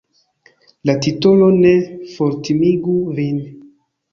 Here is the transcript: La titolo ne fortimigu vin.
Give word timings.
La 0.89 0.95
titolo 1.07 1.51
ne 1.59 1.75
fortimigu 2.15 2.99
vin. 3.21 3.39